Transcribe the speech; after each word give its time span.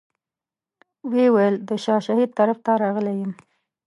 ویې 1.11 1.27
ویل 1.35 1.55
د 1.69 1.71
شاه 1.83 2.01
شهید 2.07 2.31
طرف 2.39 2.57
ته 2.65 2.71
راغلی 2.83 3.13
یم. 3.21 3.31